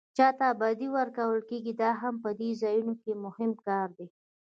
چاته 0.17 0.47
بډې 0.59 0.87
ورکول 0.97 1.39
کېږي 1.49 1.73
دا 1.81 1.91
هم 2.01 2.15
په 2.23 2.29
دې 2.39 2.49
ځایونو 2.61 2.93
کې 3.01 3.11
مهم 3.25 3.51
کار 3.67 3.87
دی. 3.97 4.07